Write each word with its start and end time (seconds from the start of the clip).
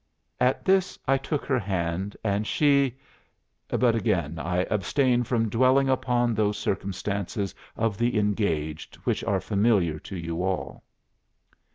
At 0.39 0.65
this 0.65 0.97
I 1.07 1.19
took 1.19 1.45
her 1.45 1.59
hand, 1.59 2.17
and 2.23 2.47
she 2.47 2.97
but 3.69 3.93
again 3.93 4.39
I 4.39 4.63
abstain 4.63 5.23
from 5.23 5.47
dwelling 5.47 5.89
upon 5.89 6.33
those 6.33 6.57
circumstances 6.57 7.53
of 7.75 7.99
the 7.99 8.17
engaged 8.17 8.95
which 9.03 9.23
are 9.25 9.39
familiar 9.39 9.99
to 9.99 10.17
you 10.17 10.41
all." 10.41 10.81